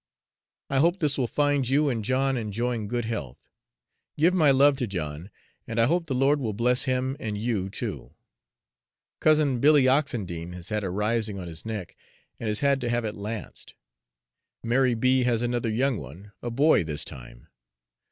[0.71, 3.47] I hope this will find you and John enjoying good health.
[4.17, 5.29] Give my love to John,
[5.67, 8.15] and I hope the Lord will bless him and you too.
[9.19, 11.95] Cousin Billy Oxendine has had a rising on his neck,
[12.39, 13.75] and has had to have it lanced.
[14.63, 15.21] Mary B.
[15.25, 17.45] has another young one, a boy this time.